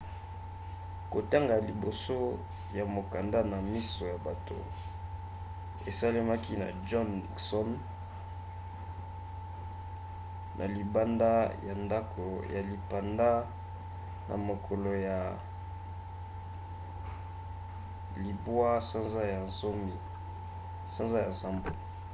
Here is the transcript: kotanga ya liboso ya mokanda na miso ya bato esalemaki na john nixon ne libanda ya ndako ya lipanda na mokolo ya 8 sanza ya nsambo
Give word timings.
kotanga 1.13 1.51
ya 1.57 1.61
liboso 1.69 2.19
ya 2.77 2.85
mokanda 2.95 3.39
na 3.51 3.57
miso 3.73 4.01
ya 4.13 4.17
bato 4.27 4.57
esalemaki 5.89 6.53
na 6.61 6.67
john 6.87 7.09
nixon 7.21 7.69
ne 10.57 10.65
libanda 10.77 11.31
ya 11.67 11.73
ndako 11.85 12.25
ya 12.53 12.61
lipanda 12.71 13.29
na 14.27 14.35
mokolo 14.49 14.89
ya 15.07 15.19
8 18.19 19.49
sanza 20.93 21.13
ya 21.23 21.29
nsambo 21.35 21.69